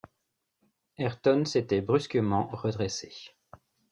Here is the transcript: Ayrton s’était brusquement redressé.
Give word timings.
Ayrton 0.97 1.45
s’était 1.45 1.81
brusquement 1.81 2.47
redressé. 2.53 3.13